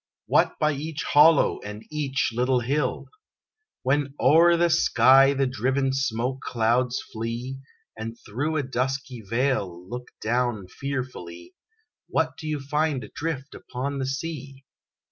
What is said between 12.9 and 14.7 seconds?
adrift upon the sea?